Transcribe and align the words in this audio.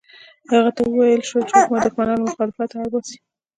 هغه 0.51 0.71
ته 0.75 0.81
وویل 0.85 1.21
شول 1.29 1.43
چې 1.47 1.53
حکومت 1.59 1.81
دښمنان 1.85 2.17
له 2.19 2.25
مخالفته 2.31 2.75
اړ 2.81 2.87
باسي. 2.93 3.17